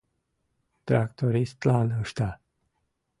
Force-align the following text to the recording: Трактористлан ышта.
Трактористлан 0.87 1.87
ышта. 2.03 2.29